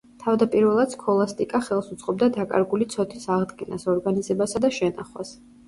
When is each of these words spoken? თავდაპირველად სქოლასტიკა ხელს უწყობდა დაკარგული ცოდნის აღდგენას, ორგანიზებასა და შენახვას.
თავდაპირველად 0.21 0.95
სქოლასტიკა 0.95 1.61
ხელს 1.67 1.91
უწყობდა 1.97 2.31
დაკარგული 2.39 2.89
ცოდნის 2.95 3.29
აღდგენას, 3.37 3.89
ორგანიზებასა 3.97 4.67
და 4.67 4.77
შენახვას. 4.83 5.39